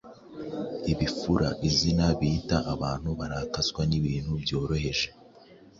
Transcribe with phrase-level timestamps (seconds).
[0.91, 5.07] Ibifura: Izina bita abanu barakazwa n’ibintu byoroheje